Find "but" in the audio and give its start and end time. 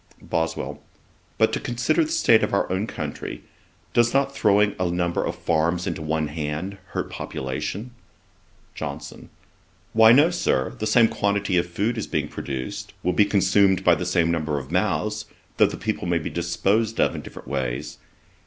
1.37-1.53